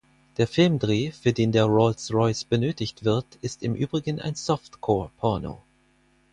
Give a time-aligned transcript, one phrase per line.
[0.37, 5.61] Der Filmdreh, für den der Rolls-Royce benötigt wird, ist im Übrigen ein Softcore-Porno.